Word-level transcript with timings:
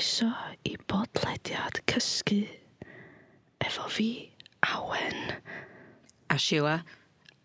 croeso 0.00 0.32
i 0.64 0.76
bodlediad 0.88 1.80
cysgu 1.84 2.48
efo 3.60 3.88
fi, 3.88 4.32
Awen. 4.62 5.34
A 6.30 6.38
Sheila. 6.38 6.82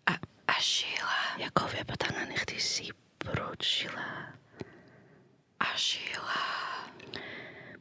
A, 0.06 0.14
a 0.48 0.60
Sheila. 0.60 1.18
Ia 1.38 1.50
cofio 1.50 1.84
bod 1.84 2.06
angen 2.08 2.32
i 2.32 2.38
chdi 2.40 2.56
sibrwd, 2.56 3.60
Sheila. 3.60 4.06
A 5.60 5.68
Sheila. 5.76 6.40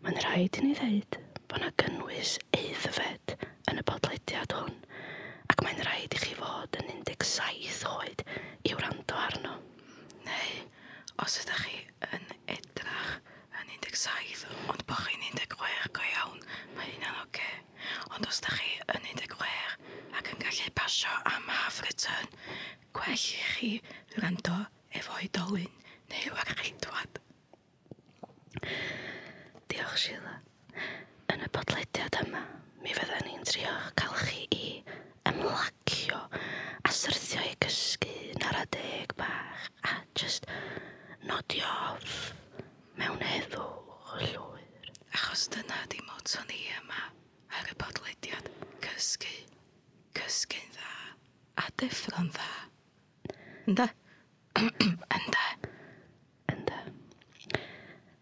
Mae'n 0.03 0.19
rhaid 0.25 0.59
i 0.59 0.65
ni 0.67 0.75
ddeud 0.75 1.19
bod 1.47 1.61
yna 1.61 1.71
gynnwys 1.79 2.35
eiddfed 2.59 3.37
yn 3.71 3.79
y 3.79 3.87
bodlediad 3.87 4.57
hwn 4.59 4.75
ac 5.53 5.63
mae'n 5.63 5.83
rhaid 5.87 6.19
i 6.19 6.23
chi 6.25 6.35
fod 6.35 6.75
yn 6.83 6.99
17 7.07 7.87
oed 7.93 8.27
i 8.67 8.75
wrando 8.75 9.23
arno. 9.23 9.55
Neu, 10.27 10.63
os 11.23 11.39
ydych 11.45 11.63
chi 11.63 11.85
17, 13.95 14.45
ond 14.71 14.83
bod 14.89 15.05
chi'n 15.07 15.23
16 15.23 15.55
go 15.95 16.03
iawn, 16.11 16.41
mae 16.75 16.89
hynna'n 16.91 17.21
oce. 17.21 17.29
Okay. 17.29 17.61
Ond 18.15 18.27
os 18.27 18.41
da 18.43 18.51
chi 18.51 18.75
yn 18.91 19.05
16 19.07 20.17
ac 20.19 20.31
yn 20.33 20.41
gallu 20.43 20.73
pasio 20.75 21.13
am 21.31 21.47
half 21.47 21.79
return, 21.85 22.27
gwell 22.95 23.15
i 23.15 23.45
chi 23.53 23.71
rando 24.19 24.57
efo 24.99 25.15
oedolyn 25.19 25.71
neu 26.11 26.27
yw 26.31 26.41
ar. 26.41 26.55
Diolch 29.71 29.97
Sheila. 29.99 30.35
Yn 31.33 31.43
y 31.45 31.49
bodlediad 31.55 32.19
yma, 32.21 32.43
mi 32.83 32.93
fydden 32.95 33.25
ni'n 33.27 33.47
trio 33.47 33.73
cael 33.99 34.15
chi 34.25 34.43
i 34.55 34.67
ymlacio 35.31 36.19
a 36.83 36.93
syrthio 36.99 37.43
i 37.47 37.55
gysgu 37.63 38.13
na'r 38.41 38.59
naradeg 38.59 39.15
bach 39.19 39.71
a 39.91 39.97
just 40.15 40.51
nodio 41.27 41.71
off 41.93 42.33
mewn 42.99 43.23
heddwch 43.31 43.84
llwyr. 44.21 44.89
Achos 45.15 45.47
dyna 45.53 45.81
di 45.91 45.99
moto 46.07 46.41
ni 46.49 46.59
yma 46.77 47.01
ar 47.57 47.69
y 47.71 47.75
bodlediad 47.79 48.49
cysgu, 48.83 49.31
cysgu'n 50.17 50.73
dda 50.75 50.91
a 51.61 51.67
deffro'n 51.81 52.29
dda. 52.35 52.49
Ynda? 53.69 53.87
Ynda? 55.17 55.45
Ynda. 56.53 56.81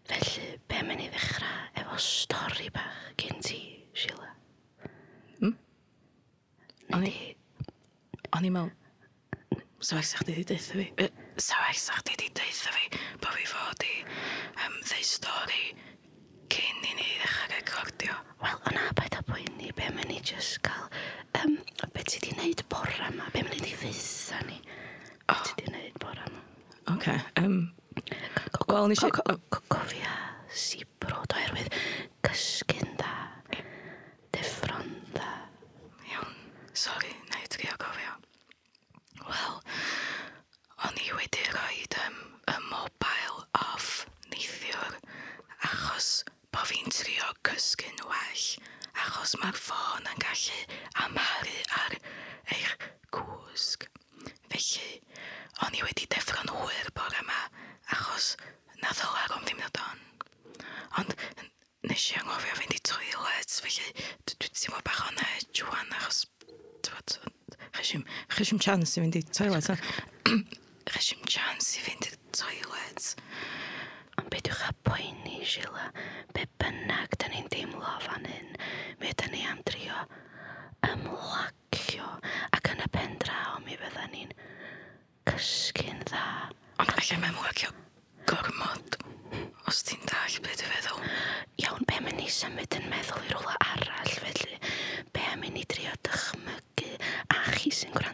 Felly, 0.08 0.48
be 0.68 0.80
mae'n 0.86 1.04
i 1.04 1.10
ddechrau 1.12 1.82
efo 1.82 1.98
stori 2.02 2.70
bach 2.74 3.12
gen 3.20 3.42
ti, 3.44 3.60
Sheila? 3.96 4.30
Hmm? 5.40 5.54
O'n 6.96 7.06
i... 7.10 7.14
O'n 8.34 8.48
i 8.48 8.54
mewn... 8.54 8.72
So, 9.84 9.98
eich 9.98 10.08
sa'ch 10.08 10.24
di 10.26 10.40
ddeitha 10.40 10.80
fi? 10.80 10.88
Sawai, 11.36 11.74
sa 11.74 11.98
sa'ch 11.98 12.14
di 12.14 12.28
deitha 12.30 12.70
fi 12.70 12.86
bo 13.18 13.26
fi 13.34 13.42
fod 13.50 13.82
i 13.82 13.94
um, 14.62 14.76
ddeu 14.86 15.02
stori 15.02 15.64
cyn 16.46 16.84
i 16.86 16.92
ni 16.94 17.08
ddechrau 17.18 17.48
recordio. 17.50 18.18
Wel, 18.42 18.60
yna 18.70 18.84
beth 18.94 19.18
a 19.18 19.22
bwyn 19.26 19.50
ni, 19.58 19.72
be 19.74 19.88
mae'n 19.96 20.06
ni 20.12 20.20
just 20.22 20.62
cael... 20.62 20.86
Um, 21.42 21.56
be 21.90 22.06
ti 22.06 22.22
di 22.22 22.36
wneud 22.36 22.62
bora 22.70 23.10
yma? 23.10 23.26
Be 23.34 23.42
mae'n 23.42 23.58
ni 23.58 23.64
di 23.66 23.74
ddeitha 23.80 24.44
ni? 24.46 24.60
Be 25.26 25.40
ti 25.42 25.58
di 25.58 25.72
wneud 25.72 25.98
bora 26.04 26.28
yma? 26.30 26.44
Oce. 26.84 26.94
Okay, 26.94 27.18
um, 27.42 27.58
Wel, 28.70 28.92
nes 28.94 29.02
i... 29.02 29.10
Cofia 29.10 30.23
achos 49.24 49.40
mae'r 49.40 49.56
ffôn 49.56 50.08
yn 50.10 50.18
gallu 50.20 50.56
amharu 51.00 51.60
ar 51.80 51.94
eich 52.52 52.72
cwsg. 53.16 53.86
Felly, 54.52 54.88
o'n 55.64 55.78
i 55.78 55.80
wedi 55.80 56.04
deffro'n 56.12 56.52
hwyr 56.52 56.90
bore 56.98 57.22
yma 57.22 57.38
achos 57.96 58.34
na 58.82 58.90
o 58.92 59.08
arwm 59.22 59.46
ddim 59.46 59.62
nod 59.62 59.80
on. 59.80 60.02
Ond 61.00 61.14
nes 61.88 62.04
i 62.12 62.18
anghofio 62.20 62.58
fynd 62.58 62.76
i 62.76 62.82
toilet, 62.90 63.56
felly 63.64 63.88
dwi 64.28 64.50
ddim 64.50 64.76
o 64.76 64.82
bach 64.90 65.00
o'n 65.06 65.24
edge 65.24 65.64
rwan 65.64 65.96
achos 66.02 66.26
Chysym 68.34 68.60
chance 68.60 68.98
i 68.98 69.06
fynd 69.06 69.16
i 69.16 69.24
toilet. 69.24 69.72
Chysym 70.92 71.24
chance 71.24 71.78
i 71.80 71.86
fynd 71.86 72.10
i'r 72.10 72.20
toilet. 72.42 73.14
Ond 74.20 74.28
beth 74.28 74.52
yw'ch 74.52 74.68
a 74.68 74.76
poeni, 74.84 75.40
Sheila? 75.48 75.88
cysgu'n 85.30 86.02
dda. 86.08 86.24
Ond 86.82 86.90
allai 86.94 87.18
mewn 87.22 87.38
wagio 87.40 87.70
gormod, 88.28 88.98
os 89.68 89.82
ti'n 89.88 90.02
dall 90.10 90.38
beth 90.44 90.60
dwi'n 90.60 90.74
feddwl. 90.74 91.06
Iawn, 91.64 91.86
be 91.88 92.00
mynd 92.04 92.22
i 92.24 92.28
symud 92.32 92.78
yn 92.78 92.88
meddwl 92.92 93.24
i 93.28 93.32
rwla 93.32 93.56
arall, 93.70 94.12
felly 94.20 94.58
be 95.16 95.24
mynd 95.40 95.60
i 95.60 95.64
drio 95.74 95.94
dychmygu 96.08 96.92
a 97.36 97.40
chi 97.56 97.72
sy'n 97.72 97.94
gwrando 97.96 98.13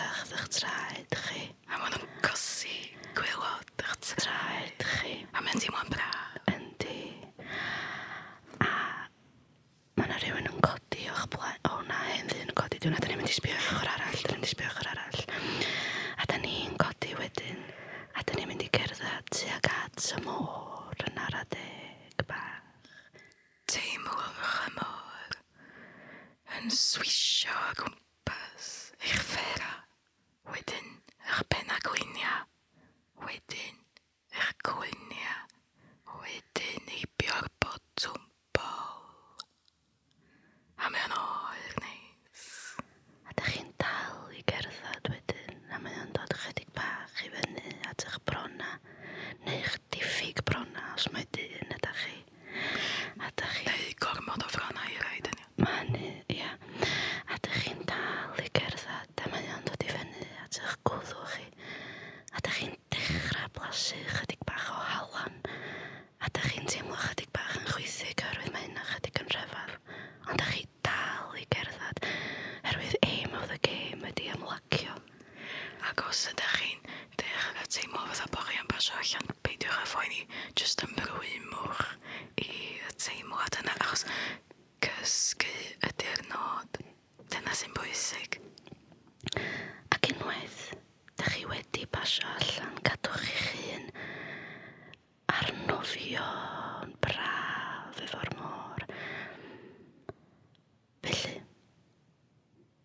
agosach 0.00 0.24
ddech 0.30 0.48
traed 0.56 1.14
chi. 1.26 1.40
A 1.68 1.78
maen 1.78 1.92
nhw'n 1.94 2.12
cosi 2.24 2.76
gwylod 3.16 3.72
eich 3.78 4.12
traed 4.22 4.84
chi. 4.84 5.16
A 5.34 5.42
mae'n 5.44 5.60
teimlo'n 5.60 5.90
bra. 5.92 6.08
Yndi. 6.52 7.00
A 8.64 8.70
mae 9.98 10.06
yna 10.06 10.20
rhywun 10.22 10.48
yn 10.50 10.62
codi 10.64 11.08
o'ch 11.12 11.26
blaen. 11.34 11.60
O 11.68 11.80
na, 11.88 11.98
hyn 12.14 12.30
ddyn 12.30 12.48
yn 12.48 12.56
codi. 12.56 12.80
Dwi'n 12.80 12.96
ni'n 12.96 13.20
mynd 13.20 13.32
i 13.32 13.36
sbio 13.36 13.58
ochr 13.58 13.92
arall. 13.92 14.16
Dwi'n 14.24 14.38
mynd 14.38 14.48
i 14.48 14.52
sbio 14.54 14.70
ochr 14.72 14.90
arall. 14.94 15.20
A 16.16 16.28
da 16.30 16.40
ni'n 16.44 16.78
codi 16.80 17.14
wedyn. 17.20 17.60
A 18.16 18.24
da 18.24 18.38
ni'n 18.38 18.50
mynd 18.50 18.64
i 18.64 18.70
gerdded 18.78 19.34
tuag 19.36 19.70
at 19.74 20.10
y 20.16 20.22
môr 20.24 21.04
yn 21.10 21.20
ar 21.26 21.38
adeg 21.42 22.24
bach. 22.30 22.88
Teimlwch 23.70 24.56
y 24.66 24.74
môr 24.78 25.38
yn 26.58 26.72
swisio 26.74 27.54
o 27.54 27.76
gwmpas 27.84 28.72
eich 29.00 29.22
ffera 29.30 29.70
within 30.50 31.00
Erpenagulnia, 31.28 32.46
within 33.24 33.76
Erkulnia, 34.32 35.34
within 36.22 36.82
teimlo 77.90 78.06
fatha 78.06 78.26
bod 78.30 78.46
chi 78.46 78.58
yn 78.60 78.68
pasio 78.70 78.94
allan 78.98 79.30
peidiwch 79.42 79.78
â 79.82 79.86
phoeni 79.90 80.20
jyst 80.58 80.82
ymrwymwch 80.86 81.80
i 82.38 82.46
y 82.86 82.92
teimlad 83.02 83.56
yna 83.58 83.74
achos 83.82 84.04
cysgu 84.84 85.50
ydy'r 85.88 86.22
nod 86.30 86.78
dyna 87.34 87.56
sy'n 87.58 87.74
bwysig. 87.74 88.38
Ac 89.96 90.10
unwaith 90.12 90.60
da 91.18 91.32
chi 91.32 91.42
wedi 91.50 91.88
pasio 91.90 92.30
allan 92.36 92.78
gadwch 92.86 93.26
chi'ch 93.26 93.50
hun 93.58 93.90
arnofio'n 95.34 96.94
braf 97.02 98.02
efo'r 98.06 98.34
môr. 98.38 98.86
Felly 101.08 101.34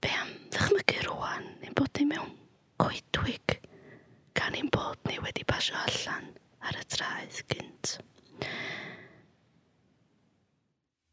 be 0.02 0.18
am 0.24 0.34
ddychmygu 0.50 1.06
rwan 1.12 1.52
ein 1.62 1.78
bod 1.78 1.94
ni 2.00 2.10
mewn 2.16 2.34
coedwig 2.82 3.45
gan 4.46 4.54
ein 4.56 4.70
bod 4.70 4.98
ni 5.10 5.18
wedi 5.26 5.42
pasio 5.50 5.74
allan 5.88 6.26
ar 6.70 6.76
y 6.78 6.84
traeth 6.94 7.40
gynt. 7.50 7.96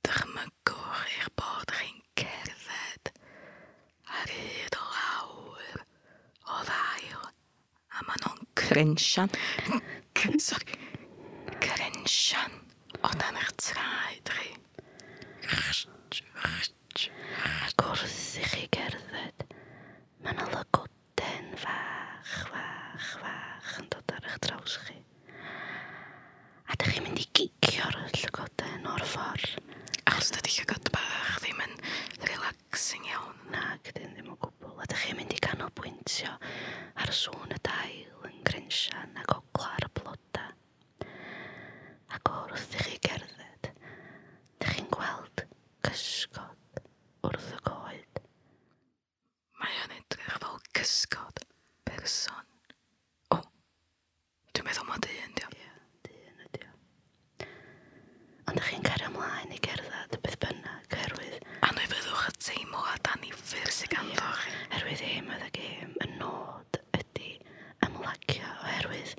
Dychmygwch 0.04 0.98
eich 1.06 1.30
bod 1.40 1.72
chi'n 1.72 2.02
cerdded 2.20 3.12
ar 4.18 4.34
hyd 4.36 4.76
o 4.76 4.84
lawr 4.98 5.80
o 5.80 6.60
ddail 6.68 7.24
a 7.24 8.04
maen 8.10 8.26
nhw'n 8.26 8.44
crynsian. 8.64 9.32
Sorry. 10.50 10.71
oherwydd 64.92 65.30
oedd 65.32 65.44
y 65.46 65.50
gêm, 65.56 65.92
y 66.04 66.06
nod 66.18 66.76
ydy 66.98 67.30
ymlacio 67.86 68.48
oherwydd 68.60 69.14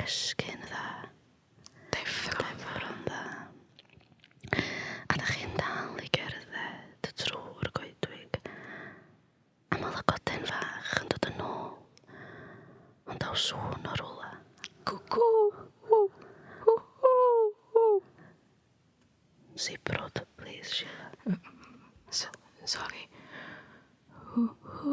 cysgu'n 0.00 0.62
dda. 0.64 0.84
Deffro'n 1.92 2.62
dda. 3.04 3.18
A 4.56 5.18
da 5.20 5.26
chi'n 5.28 5.52
dal 5.58 6.00
i 6.00 6.08
gerdded 6.16 7.10
trwy'r 7.20 7.68
goedwig. 7.76 8.40
A 9.68 9.82
mae 9.82 9.92
lygoden 9.98 10.48
fach 10.48 10.96
yn 11.02 11.12
dod 11.12 11.28
yn 11.28 11.44
ôl. 11.44 11.76
Ond 13.12 13.20
daw 13.20 13.36
sŵn 13.36 13.84
o 13.84 14.00
rwla. 14.00 14.32
Cwcw! 14.88 16.00
Sibrod, 19.60 20.24
please, 20.40 20.72
Sheila. 20.80 21.12
Mm, 21.26 21.36
mm, 21.36 21.64
mm. 21.68 22.64
Sorry. 22.64 23.10
A 24.80 24.84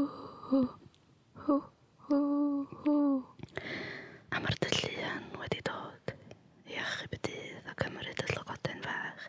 mae'r 4.44 4.58
dylluan 4.60 5.30
wedi 5.40 5.62
dod 5.64 6.12
i 6.68 6.76
achub 6.82 7.14
y 7.16 7.20
dydd 7.28 7.70
a 7.72 7.76
cymryd 7.80 8.20
y 8.20 8.26
llygoden 8.34 8.84
fach 8.84 9.24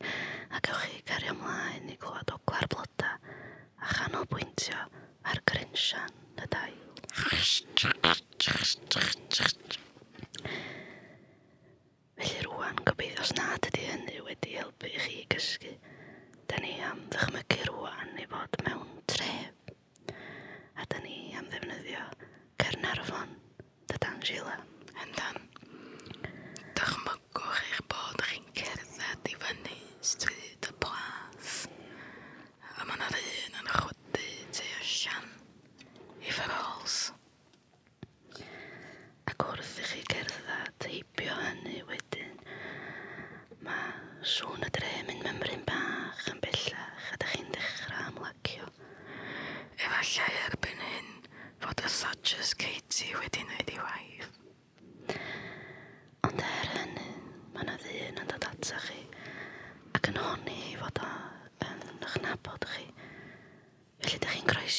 a 0.50 0.58
gewch 0.66 0.82
chi 0.88 0.98
cario 1.12 1.36
ymlaen 1.36 1.86
i 1.94 1.96
glywed 2.02 2.34
ogla'r 2.34 2.66
bloda 2.74 3.12
a 3.22 3.92
chanolbwyntio 3.92 4.80
ar 5.30 5.38
grinsian 5.52 6.18
y 6.42 6.50
dail. 6.56 6.82
Felly 12.18 12.40
rwan 12.48 12.82
gobeithio 12.82 13.22
os 13.28 13.32
nad 13.38 13.70
ydy 13.70 13.86
hynny 13.92 14.18
wedi 14.26 14.58
helpu 14.58 14.90
i 14.90 14.98
chi 15.06 15.22
gysgu. 15.36 15.70
Da 16.50 16.58
ni 16.66 16.74
am 16.90 17.06
ddychmygu 17.14 17.62
rwan 17.70 18.17
Van 22.96 23.28
de 23.86 23.94
Angela. 24.14 24.58
En 24.94 25.08
dan. 25.14 25.42
Toch 26.74 27.04
maar 27.04 27.18
correr, 27.32 27.80
bodring, 27.86 28.44
dat 28.96 29.18
die 29.22 29.36
van 29.38 29.56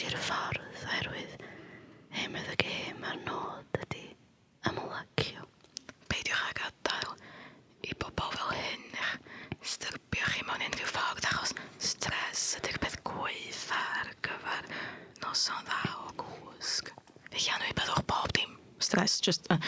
i'r 0.09 0.21
ffordd 0.25 0.85
oherwydd 0.89 1.33
hemydd 2.17 2.47
y 2.49 2.55
gêm 2.63 3.03
a'r 3.05 3.17
nod 3.27 3.77
ydy 3.83 4.05
ymlacio. 4.65 5.43
Peidiwch 6.09 6.45
ag 6.47 6.61
adael 6.65 7.11
i 7.85 7.93
bobl 8.01 8.31
fel 8.33 8.55
hyn 8.57 8.87
eich 8.97 9.67
styrbio 9.73 10.31
chi 10.31 10.41
mewn 10.47 10.65
unrhyw 10.65 10.89
ffordd 10.89 11.27
achos 11.29 11.53
stres 11.91 12.45
ydy'r 12.57 12.79
peth 12.81 12.97
gwyth 13.11 13.67
ar 13.77 14.09
gyfer 14.25 14.71
noson 15.21 15.61
dda 15.69 15.93
o 16.07 16.15
gwsg. 16.23 16.89
Felly 17.29 17.53
anwybyddwch 17.59 18.01
bob 18.09 18.33
dim 18.39 18.57
stres, 18.81 19.19
just, 19.21 19.45
uh, 19.53 19.61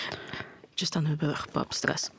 just 0.74 0.98
anwybyddwch 0.98 1.51
bob 1.53 1.77
stres. 1.77 2.10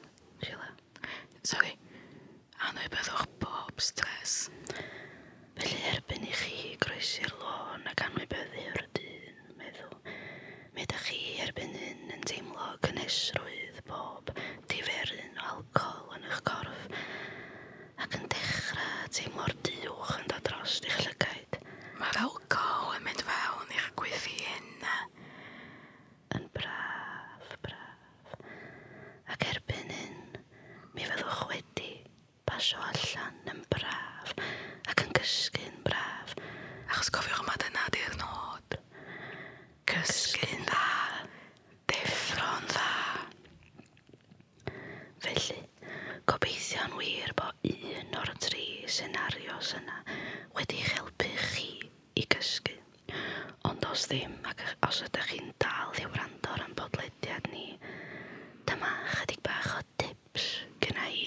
Felly, 45.22 45.60
gobeithio'n 46.26 46.96
wir 46.98 47.30
bod 47.38 47.66
un 47.70 48.16
o'r 48.18 48.30
tri 48.42 48.64
senarios 48.90 49.68
yna 49.78 50.00
wedi'ch 50.56 50.88
helpu 50.96 51.28
chi 51.52 51.68
i 52.18 52.24
gysgu. 52.34 52.74
Ond 53.70 53.86
os 53.86 54.08
ddim, 54.10 54.34
ac 54.50 54.64
os 54.88 54.98
ydych 55.06 55.28
chi'n 55.30 55.52
dal 55.62 55.94
i 56.02 56.08
wrando 56.10 56.50
ar 56.56 56.64
ein 56.64 56.74
podlediad 56.78 57.46
ni, 57.52 57.68
dyma 58.66 58.90
chydig 59.12 59.42
bach 59.46 59.70
o 59.78 59.82
tips 60.02 60.48
gyda 60.82 61.06
i 61.14 61.26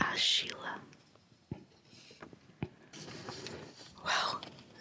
a 0.00 0.08
Sheila. 0.28 0.78
Wel, 4.06 4.36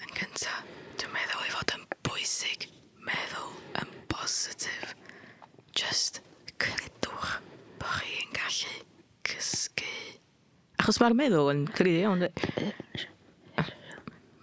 yn 0.05 0.15
gyntaf, 0.15 0.63
dwi'n 0.95 1.11
meddwl 1.17 1.43
ei 1.49 1.55
fod 1.57 1.75
yn 1.75 1.83
bwysig 2.07 2.69
meddwl 3.03 3.51
yn 3.83 3.91
positif. 4.15 4.95
Just 5.75 6.23
gallu 8.55 8.85
cysgu. 9.25 9.87
Achos 10.79 10.99
mae'r 11.01 11.15
meddwl 11.17 11.49
yn 11.51 11.63
cryf 11.75 11.97
iawn. 12.03 12.25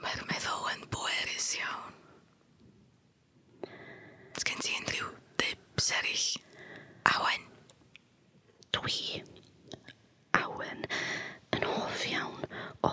Mae'r 0.02 0.24
meddwl 0.28 0.68
yn 0.72 0.82
bwerus 0.92 1.48
iawn. 1.60 1.94
Sgen 4.40 4.60
ti 4.64 4.74
unrhyw 4.80 5.12
dibs 5.40 5.88
eraill? 5.96 6.28
Awen. 7.14 7.46
Dwi. 8.76 9.22
Awen 10.40 10.84
yn 11.56 11.68
hoff 11.68 12.04
iawn 12.10 12.44
o 12.88 12.92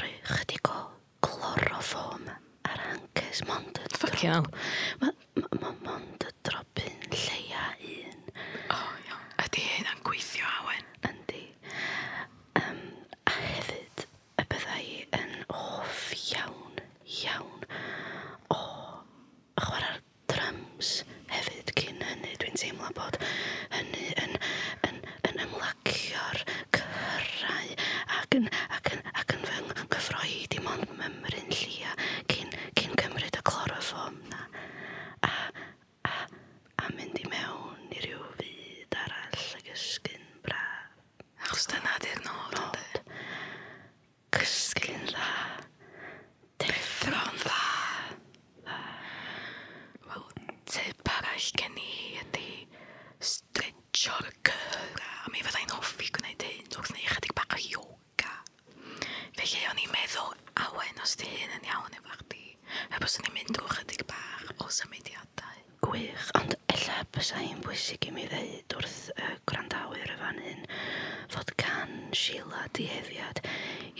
rhoi 0.00 0.14
chydig 0.32 0.72
o 0.72 0.80
gloroform 1.26 2.30
ar 2.70 2.82
hancus 2.88 3.44
mond 3.50 3.78
y 3.78 3.86
drwb. 3.92 3.98
Fucking. 3.98 4.50
hi'n 67.42 67.60
bwysig 67.64 68.08
i 68.08 68.14
mi 68.14 68.26
ddeud 68.30 68.74
wrth 68.78 68.98
y 69.14 69.28
gwrandawyr 69.50 70.12
y 70.14 70.16
fan 70.20 70.40
hyn 70.44 70.64
fod 71.32 71.52
can 71.60 71.94
Sheila 72.16 72.64
diheddiad 72.76 73.40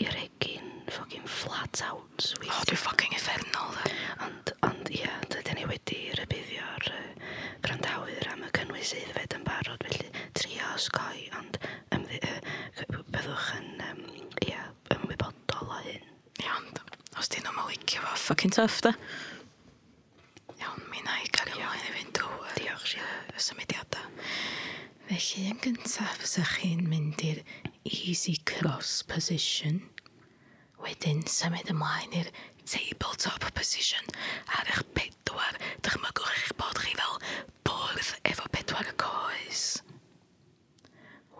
i 0.01 0.07
regin 0.13 0.69
ffogin 0.89 1.27
flat 1.29 1.81
out. 1.85 2.29
O, 2.39 2.47
oh, 2.49 2.61
dwi'n 2.67 2.79
ffogin 2.81 3.15
effernol 3.17 3.73
dda. 3.75 3.93
Ond, 4.25 4.51
ond 4.65 4.91
ia, 4.95 5.11
dydyn 5.29 5.59
ni 5.59 5.67
wedi 5.69 5.99
rybuddio'r 6.17 6.89
uh, 6.95 7.27
gwrandawyr 7.65 8.29
am 8.33 8.45
y 8.47 8.51
cynnwys 8.57 8.93
eiddfed 8.97 9.37
yn 9.37 9.45
barod, 9.47 9.85
felly 9.85 10.09
trio 10.39 10.71
osgoi, 10.75 11.27
ond 11.39 11.59
ymddi, 11.95 12.21
uh, 12.25 13.01
byddwch 13.13 13.51
yn, 13.59 13.69
um, 13.89 14.05
ia, 14.47 14.65
ymwybodol 14.97 15.75
o 15.77 15.81
hyn. 15.85 16.07
Ia, 16.41 16.55
ond 16.57 16.81
os 17.19 17.29
dyn 17.33 17.45
nhw'n 17.47 17.69
licio 17.73 18.01
fo, 18.05 18.15
ffocin 18.27 18.55
tough 18.57 18.81
da. 18.87 18.95
symudiadau. 23.49 24.07
Felly 25.09 25.45
yn 25.49 25.59
gyntaf 25.63 26.19
fysych 26.21 26.55
chi'n 26.61 26.85
mynd 26.89 27.23
i'r 27.25 27.41
easy 27.89 28.35
cross 28.49 28.99
position. 29.09 29.81
Wedyn 30.83 31.23
symud 31.27 31.71
ymlaen 31.73 32.13
i'r 32.21 32.29
tabletop 32.69 33.47
position 33.57 34.05
ar 34.57 34.69
eich 34.69 34.83
pedwar. 34.97 35.57
Dychmygwch 35.85 36.29
eich 36.35 36.53
bod 36.61 36.77
chi 36.83 36.93
fel 36.99 37.17
bwrdd 37.67 38.11
efo 38.29 38.45
pedwar 38.53 38.91
coes. 39.01 39.63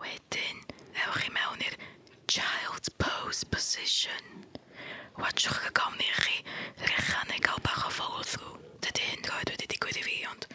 Wedyn, 0.00 0.64
ewch 1.04 1.20
chi 1.22 1.30
mewn 1.36 1.62
i'r 1.68 1.78
child 2.30 2.90
pose 2.98 3.46
position. 3.54 4.44
Watchwch 5.20 5.70
y 5.70 5.72
gofni 5.78 6.10
i 6.10 6.18
chi 6.24 6.42
rechan 6.90 7.30
neu 7.30 7.46
gael 7.46 7.62
bach 7.66 7.86
o 7.86 7.94
follow 8.00 8.26
through. 8.26 8.58
Dydy 8.82 9.08
hyn 9.12 9.26
roed 9.30 9.54
wedi 9.54 9.70
digwydd 9.76 10.02
i 10.02 10.06
fi, 10.08 10.18
ond... 10.32 10.50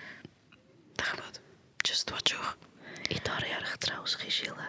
Dach 1.00 1.16
bod? 1.22 1.45
just 1.96 2.12
watchwch 2.12 2.56
i 3.16 3.18
dorri 3.24 3.54
ar 3.56 3.64
eich 3.64 3.76
draws 3.86 4.18
chi 4.20 4.28
Sheila. 4.38 4.66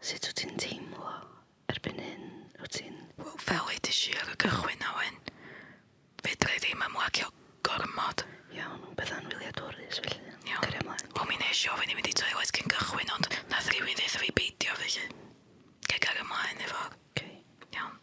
Sut 0.00 0.24
wyt 0.24 0.38
ti'n 0.40 0.54
teimlo 0.62 1.10
erbyn 1.68 1.98
hyn? 2.00 2.22
Wyt 2.62 2.78
ti'n... 2.78 2.94
Wel, 3.18 3.34
fel 3.44 3.66
wedi 3.68 3.92
si 3.92 4.14
ar 4.16 4.30
y 4.32 4.36
gychwyn 4.40 4.86
awen, 4.88 5.18
fedra 6.24 6.54
i 6.56 6.62
ddim 6.64 6.86
ymlacio 6.86 7.28
gormod. 7.68 8.24
Iawn, 8.56 8.86
bydda'n 8.96 9.28
wylio 9.34 9.52
dorus 9.58 10.00
felly. 10.00 10.16
Iawn. 10.48 10.64
Cyrra 10.64 10.80
ymlaen 10.80 11.12
Wel, 11.18 11.28
mi 11.28 11.36
nes 11.42 11.60
i 11.66 11.72
ofyn 11.74 11.92
i 11.92 11.98
mynd 11.98 12.08
i 12.08 12.16
toilet 12.22 12.54
cyn 12.56 12.72
gychwyn, 12.72 13.12
ond 13.18 13.28
nath 13.52 13.68
rhywun 13.74 14.00
ddeith 14.00 14.16
fi 14.24 14.32
beidio 14.40 14.80
felly. 14.80 15.10
Ceg 15.92 16.08
ar 16.08 16.24
ymlaen 16.24 16.64
efo. 16.64 16.86
Okay. 17.10 17.36
Iawn. 17.76 18.00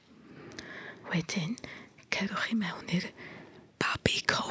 Wedyn, 1.10 1.58
cerwch 2.14 2.52
chi 2.52 2.62
mewn 2.62 2.98
i'r 3.00 3.10
babi 3.82 4.22
co 4.30 4.47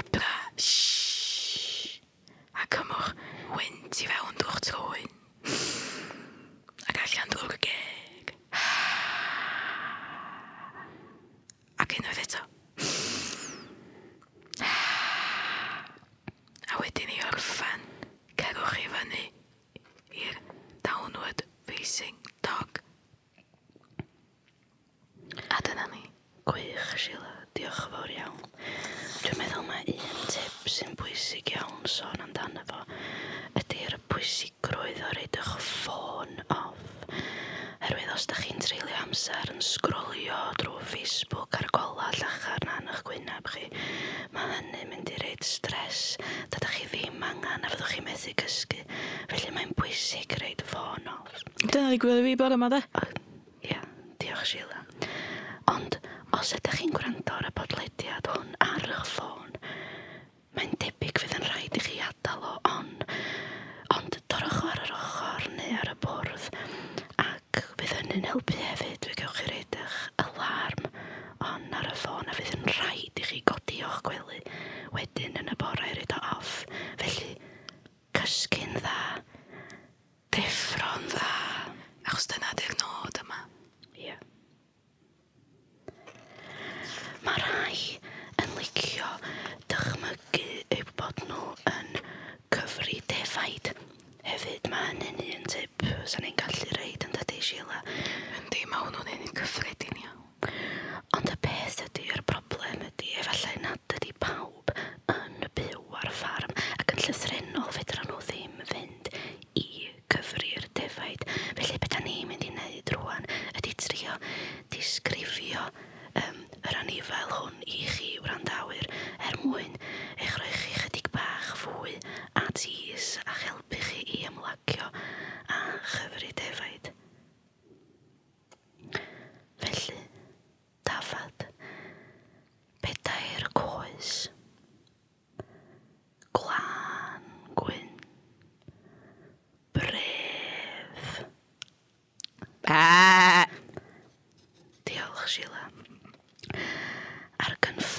skulle 52.07 52.23
vi 52.23 52.37
bare 52.37 52.57
med 52.57 52.71
det? 52.71 52.83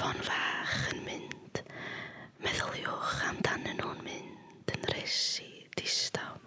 Llon 0.07 0.23
fach 0.23 0.75
yn 0.93 1.01
mynd, 1.03 1.57
meddyliwch 2.39 3.25
amdanyn 3.27 3.81
nhw'n 3.81 3.97
mynd 4.05 4.71
yn 4.71 4.85
resi 4.93 5.65
distaw. 5.75 6.37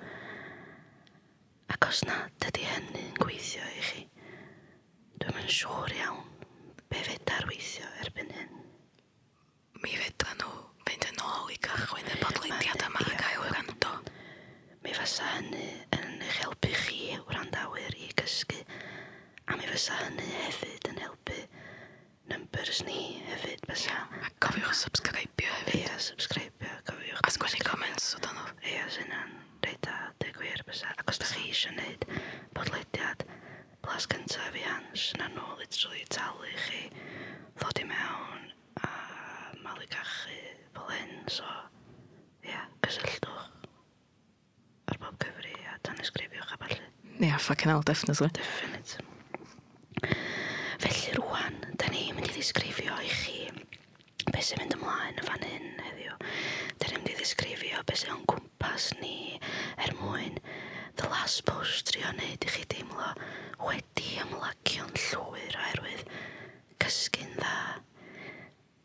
Ac 1.75 1.85
os 1.91 2.01
nad 2.09 2.47
ydy 2.49 2.65
hynny'n 2.65 3.19
gweithio 3.21 3.67
i 3.69 3.85
chi, 3.85 4.07
dwi'm 5.21 5.43
yn 5.43 5.53
siŵr 5.59 5.93
iawn 5.99 6.25
be 6.89 7.05
fedar 7.05 7.45
weithio 7.51 7.91
erbyn 8.07 8.33
hyn. 8.39 8.57
Mi 9.85 9.93
fedra 9.93 10.39
nhw 10.41 10.57
fynd 10.89 11.11
yn 11.13 11.21
ôl 11.29 11.53
i 11.53 11.61
gychwyn 11.69 12.09
y 12.15 12.19
bodleidiad 12.25 12.89
yma 12.89 13.05
ac 13.13 13.27
a'i 13.29 13.43
wrando. 13.45 13.93
Mi 14.81 14.97
fysa 15.03 15.35
hynny 15.35 15.67
yn 15.99 16.17
eich 16.17 16.41
helpu 16.47 16.73
chi 16.87 17.13
wrandawyr 17.29 18.01
i 18.07 18.09
gysgu, 18.25 18.65
a 19.53 19.61
mi 19.61 19.69
fysa 19.75 20.01
hynny 20.07 20.33
hefyd 20.47 20.95
yn 20.95 21.05
helpu 21.05 21.43
members 22.53 22.83
ni 22.85 23.23
hefyd 23.27 23.61
bysa. 23.67 23.95
A 24.23 24.31
cofiwch 24.41 24.75
subscribio 24.75 25.49
hefyd. 25.59 25.81
Ia, 25.81 25.99
subscribio, 25.99 26.71
cofiwch. 26.85 27.21
A 27.23 27.31
sgwennu 27.31 27.65
comments 27.65 28.15
o 28.17 28.19
dan 28.25 28.39
o. 28.39 28.47
Ia, 28.67 28.87
sy'n 28.91 29.11
reid 29.11 29.67
reita 29.67 29.95
dy 30.21 30.33
gwir 30.35 30.63
bysa. 30.67 30.91
Ac 30.99 31.11
os 31.13 31.21
da 31.21 31.29
chi 31.31 31.47
eisiau 31.51 31.75
gwneud 31.77 32.07
bodlediad 32.57 33.25
blas 33.85 34.09
cyntaf 34.11 34.57
i 34.59 34.65
ans 34.75 35.13
na 35.19 35.29
nhw 35.35 35.59
literally 35.61 36.05
talu 36.11 36.51
chi 36.67 36.83
ddod 37.61 37.83
i 37.83 37.87
mewn 37.91 38.51
a 38.83 38.91
malu 39.63 39.87
cachu 39.95 40.41
fel 40.75 40.91
hyn, 40.91 41.15
so 41.31 41.47
ia, 42.47 42.67
cysylltwch 42.87 43.47
ar 44.91 44.99
bob 45.05 45.23
cyfri 45.23 45.55
a 45.71 45.79
dan 45.87 46.03
ysgrifiwch 46.03 46.57
a 46.57 46.61
falle. 46.65 46.83
Ia, 47.21 47.31
yeah, 47.31 47.39
fucking 47.39 47.71
hell, 47.71 47.87
definitely. 47.87 48.35
Definitely. 48.35 49.10
ddisgrifio 52.51 52.95
i 52.99 53.11
chi 53.15 54.31
beth 54.35 54.43
sy'n 54.49 54.59
mynd 54.59 54.73
ymlaen 54.75 55.19
y 55.21 55.23
fan 55.23 55.45
hyn 55.47 55.67
heddiw. 55.85 56.15
Dyn 56.83 56.89
ni'n 56.91 56.97
mynd 56.97 57.11
i 57.13 57.15
ddisgrifio 57.15 57.83
beth 57.87 58.01
sy'n 58.01 58.15
o'n 58.17 58.25
gwmpas 58.27 58.89
ni 58.99 59.39
er 59.79 59.93
mwyn 60.01 60.41
the 60.99 61.07
last 61.13 61.45
post 61.47 61.93
trio 61.93 62.11
wneud 62.11 62.43
i 62.43 62.51
chi 62.51 62.65
deimlo 62.75 63.13
wedi 63.69 64.17
ymlacio'n 64.25 64.91
llwyr 65.05 65.59
oherwydd 65.61 66.03
cysgu'n 66.83 67.39
dda, 67.39 67.55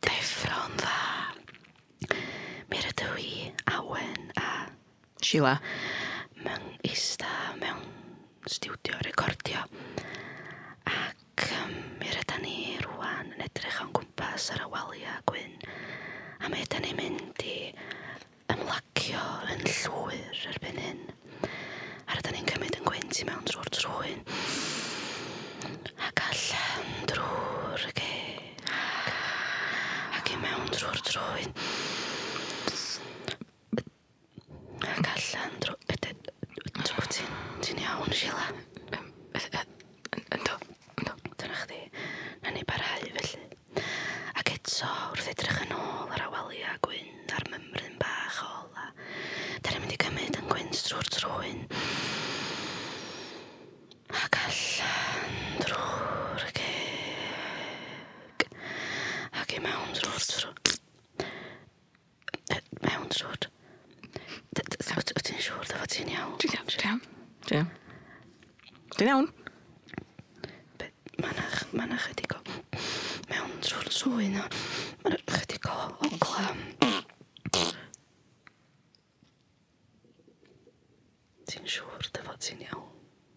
deffro'n 0.05 0.77
dda. 0.83 2.21
Mi 2.69 2.85
rydw 2.85 3.17
i, 3.23 3.33
Awen 3.79 4.29
a 4.45 4.51
Sheila, 5.25 5.57
mewn 6.45 6.69
eista 6.85 7.33
mewn 7.57 7.81
stiwdio 8.45 9.01
recordio 9.09 9.65
gwmpas 14.35 14.51
ar 14.51 14.63
y 14.65 14.67
waliau 14.67 15.19
gwyn 15.29 15.53
a 16.43 16.49
mae 16.51 16.65
ydyn 16.65 16.83
ni'n 16.83 16.97
mynd 16.97 17.43
i 17.47 17.53
ymlacio 18.51 19.21
yn 19.53 19.61
llwyr 19.63 20.41
erbyn 20.49 20.81
hyn. 20.81 20.99
A 21.47 22.17
rydyn 22.17 22.35
ni'n 22.35 22.49
cymryd 22.49 22.75
yn 22.81 22.83
gwynt 22.89 23.21
i 23.23 23.27
mewn 23.29 23.47
drwy'r 23.47 23.71
trwyn 23.77 24.19
ac 26.09 26.25
allan 26.25 26.91
drwy'r 27.13 27.87
ge 27.95 28.11
ac 30.19 30.35
i 30.35 30.41
mewn 30.43 30.67
drwy'r 30.75 30.99
trwyn. 31.13 31.55
Karlsruhe. 51.09 51.67
Ti'n 81.45 81.67
siŵr 81.69 82.07
dy 82.13 82.23
fod 82.25 82.39
ti'n 82.41 82.63
iawn, 82.65 82.87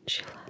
Sheila? 0.08 0.44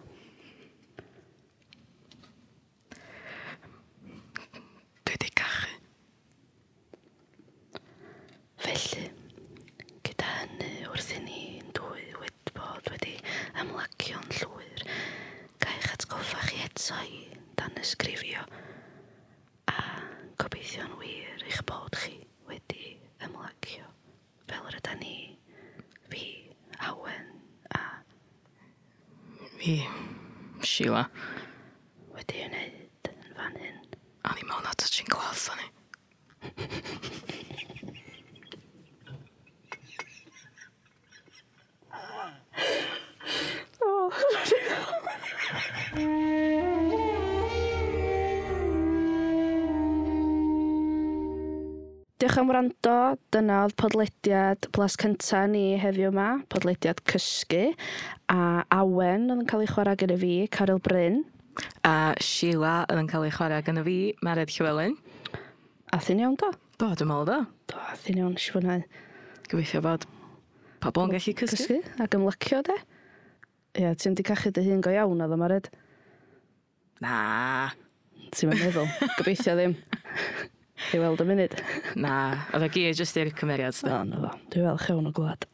Sheila. 30.79 31.09
Wedi 32.14 32.37
ei 32.38 32.45
wneud 32.47 33.09
yn 33.11 33.33
fan 33.35 33.57
hyn. 33.59 33.79
A 34.23 34.35
ni 34.37 34.45
mewn 34.47 34.69
at 34.71 34.85
y 34.87 34.91
chi'n 34.95 35.11
glas, 35.11 35.49
o'n 35.51 35.64
i. 35.64 35.67
am 52.38 52.51
wrando. 52.51 52.94
Dyna 53.35 53.62
oedd 53.66 53.74
podlediad 53.81 54.68
blas 54.74 54.96
cynta 55.01 55.42
ni 55.51 55.79
heddiw 55.81 56.11
yma, 56.12 56.29
podlediad 56.53 57.01
cysgu. 57.11 57.72
A 58.31 58.64
Awen 58.74 59.27
oedd 59.29 59.42
yn 59.42 59.48
cael 59.48 59.64
ei 59.64 59.70
chwarae 59.70 59.98
gyda 59.98 60.18
fi, 60.20 60.33
Caryl 60.55 60.81
Bryn. 60.85 61.22
A 61.88 62.14
Sheila 62.22 62.83
oedd 62.87 63.03
yn 63.03 63.11
cael 63.11 63.27
ei 63.27 63.35
chwarae 63.35 63.64
gyda 63.66 63.83
fi, 63.87 63.96
Mared 64.27 64.53
Llywelyn. 64.55 64.94
A 65.94 66.01
thyn 66.05 66.22
iawn 66.22 66.37
do? 66.38 66.53
Do, 66.79 66.92
dwi'n 66.92 67.11
meddwl 67.11 67.27
do. 67.31 67.38
Do, 67.72 67.81
thyn 68.05 68.20
iawn, 68.22 68.37
si 68.38 68.55
fwynhau. 68.55 68.85
Gobeithio 69.48 69.83
bod 69.85 70.07
pobl 70.85 71.09
yn 71.09 71.16
gallu 71.16 71.35
cysgu. 71.40 71.57
cysgu 71.57 72.05
ac 72.05 72.14
ymlycio 72.18 72.62
de. 72.68 72.77
Ia, 73.83 73.96
ti'n 73.98 74.14
di 74.18 74.27
cachu 74.27 74.53
dy 74.55 74.66
hun 74.68 74.85
go 74.85 74.94
iawn 74.94 75.24
oedd 75.24 75.35
yma 75.35 75.51
red? 75.51 75.72
Na. 77.03 77.16
Ti'n 78.37 78.53
meddwl, 78.53 78.87
gobeithio 79.18 79.57
ddim. 79.59 79.77
I 80.95 81.01
weld 81.03 81.23
y 81.23 81.29
munud. 81.29 81.55
Na, 82.05 82.17
oedd 82.55 82.67
y 82.69 82.73
geir 82.75 82.99
jyst 82.99 83.19
i'r 83.21 83.33
cymeriad. 83.38 83.79
O, 83.88 84.03
na 84.09 84.21
fo. 84.25 84.35
Dwi'n 84.55 84.69
fel 84.71 84.83
chewn 84.87 85.09
o 85.11 85.14
gwlad. 85.17 85.49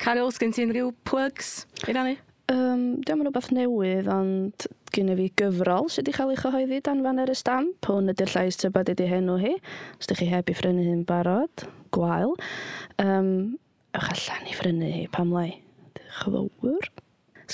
Carol, 0.00 0.32
sgyn 0.34 0.54
ti'n 0.54 0.72
rhyw 0.74 0.92
plugs 1.06 1.64
i 1.88 1.94
rannu? 1.94 2.16
Um, 2.52 3.00
Dwi'n 3.00 3.16
mynd 3.20 3.30
rhywbeth 3.30 3.52
newydd, 3.56 4.08
ond 4.12 4.66
gen 4.92 5.08
i 5.08 5.14
fi 5.16 5.30
gyfrol 5.40 5.86
sydd 5.88 6.10
wedi 6.10 6.16
cael 6.16 6.32
ei 6.34 6.40
chyhoeddi 6.42 6.80
dan 6.84 7.00
fan 7.06 7.22
yr 7.22 7.32
estamp. 7.32 7.88
Hwn 7.88 8.12
ydy'r 8.12 8.34
llais 8.34 8.58
tybad 8.60 8.90
ydy 8.92 9.06
henw 9.08 9.38
hi. 9.40 9.54
Os 9.96 10.10
ydych 10.10 10.20
chi 10.20 10.28
heb 10.32 10.52
i 10.52 10.56
ffrynu 10.58 10.84
hi'n 10.84 11.06
barod, 11.08 11.64
gwael. 11.96 12.34
Um, 13.00 13.30
ewch 13.96 14.10
allan 14.12 14.50
i 14.50 14.58
ffrynu 14.58 14.90
hi 14.92 15.06
pam 15.14 15.32
lai. 15.32 15.48
Chyfywr. 16.20 16.90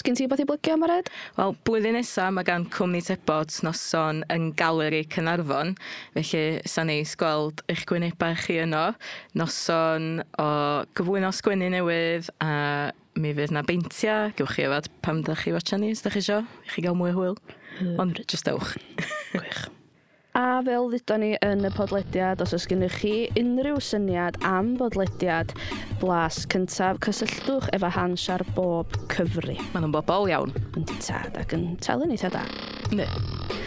Sgyn 0.01 0.17
ti 0.17 0.25
beth 0.31 0.41
i 0.41 0.47
blygio 0.49 0.79
am 0.79 0.85
red? 0.89 1.11
Wel, 1.37 1.51
blwyddyn 1.69 1.99
nesaf 1.99 2.31
mae 2.33 2.47
gan 2.49 2.63
cwmni 2.73 3.03
tebod 3.05 3.53
noson 3.67 4.23
yn 4.33 4.47
galeri 4.57 5.03
Cynarfon, 5.13 5.75
felly 6.15 6.45
sa'n 6.73 6.89
neis 6.89 7.13
gweld 7.21 7.61
eich 7.69 7.83
gwynebau 7.91 8.39
chi 8.41 8.57
yno, 8.63 8.87
noson 9.37 10.23
o 10.41 10.47
gyflwyno 10.97 11.29
sgwennu 11.37 11.69
newydd 11.75 12.31
a 12.41 12.55
mi 13.21 13.35
fydd 13.37 13.53
na 13.53 13.61
beintia, 13.67 14.31
gewch 14.39 14.57
chi 14.57 14.65
yfad 14.71 14.89
pam 15.05 15.21
da 15.27 15.37
chi 15.37 15.53
watcha 15.53 15.77
ni, 15.77 15.93
os 15.93 16.01
da 16.07 16.15
chi 16.15 16.25
isio, 16.25 16.41
i 16.65 16.73
chi 16.73 16.87
gael 16.87 16.97
mwy 16.97 17.13
o 17.13 17.19
hwyl. 17.19 17.37
Ond, 18.01 18.25
just 18.25 18.49
ewch. 18.49 18.79
Gwych. 19.35 19.69
A 20.39 20.61
fel 20.63 20.87
ddudon 20.93 21.25
ni 21.25 21.31
yn 21.43 21.65
y 21.67 21.71
podlediad, 21.75 22.39
os 22.45 22.53
oes 22.55 22.69
gennych 22.71 23.01
chi 23.01 23.15
unrhyw 23.41 23.81
syniad 23.83 24.39
am 24.47 24.77
bodlediad 24.79 25.51
blas 25.99 26.45
cyntaf, 26.53 27.01
cysylltwch 27.03 27.67
efo 27.75 27.91
hans 27.97 28.29
ar 28.31 28.45
bob 28.55 28.95
cyfri. 29.11 29.59
Maen 29.73 29.89
nhw'n 29.89 29.97
bobl 29.99 30.31
iawn. 30.31 30.55
Yn 30.79 30.87
di 30.87 31.01
tad 31.03 31.35
ac 31.41 31.57
yn 31.59 31.75
talu 31.83 32.07
ni 32.07 32.21
da. 32.23 32.45
Ne. 32.95 33.11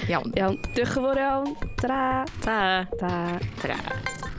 Iawn. 0.08 0.32
Iawn. 0.40 0.60
Diolch 0.72 0.96
yn 0.96 1.08
fawr 1.10 1.24
iawn. 1.28 1.56
Tra. 1.84 2.02
Ta. 2.48 2.60
Ta. 2.96 3.14
Ta. 3.60 3.80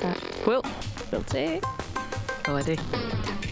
Ta. 0.01 0.17
Hwyl. 0.47 0.65
Hwyl 1.11 1.29
ti. 1.29 1.49
Hwyl 2.49 2.71
ti. 2.73 3.44